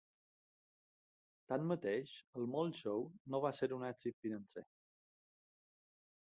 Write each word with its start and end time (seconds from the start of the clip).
Tanmateix, 1.51 2.15
el 2.41 2.49
Mole 2.55 2.75
Show 2.79 3.05
no 3.35 3.43
va 3.47 3.53
ser 3.61 3.71
un 3.79 3.87
èxit 3.93 4.21
financer. 4.25 4.67